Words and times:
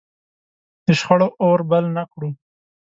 د 0.85 0.87
شخړو 0.99 1.27
اور 1.43 1.59
بل 1.69 1.85
نه 1.95 2.03
کړو. 2.11 2.29